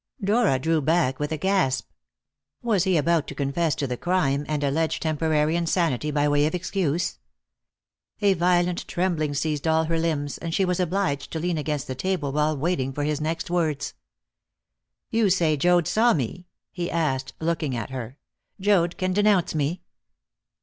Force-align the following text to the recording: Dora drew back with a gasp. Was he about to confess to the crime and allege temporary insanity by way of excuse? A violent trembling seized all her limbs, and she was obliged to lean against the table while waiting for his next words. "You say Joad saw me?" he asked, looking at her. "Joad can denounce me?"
Dora 0.23 0.57
drew 0.57 0.81
back 0.81 1.19
with 1.19 1.31
a 1.31 1.37
gasp. 1.37 1.91
Was 2.63 2.85
he 2.85 2.97
about 2.97 3.27
to 3.27 3.35
confess 3.35 3.75
to 3.75 3.85
the 3.85 3.97
crime 3.97 4.45
and 4.49 4.63
allege 4.63 4.99
temporary 4.99 5.55
insanity 5.55 6.09
by 6.09 6.27
way 6.27 6.47
of 6.47 6.55
excuse? 6.55 7.19
A 8.19 8.33
violent 8.33 8.87
trembling 8.87 9.35
seized 9.35 9.67
all 9.67 9.83
her 9.83 9.99
limbs, 9.99 10.39
and 10.39 10.55
she 10.55 10.65
was 10.65 10.79
obliged 10.79 11.29
to 11.33 11.39
lean 11.39 11.59
against 11.59 11.85
the 11.85 11.93
table 11.93 12.31
while 12.31 12.57
waiting 12.57 12.91
for 12.93 13.03
his 13.03 13.21
next 13.21 13.51
words. 13.51 13.93
"You 15.11 15.29
say 15.29 15.55
Joad 15.55 15.87
saw 15.87 16.15
me?" 16.15 16.47
he 16.71 16.89
asked, 16.89 17.33
looking 17.39 17.75
at 17.77 17.91
her. 17.91 18.17
"Joad 18.59 18.97
can 18.97 19.13
denounce 19.13 19.53
me?" 19.53 19.83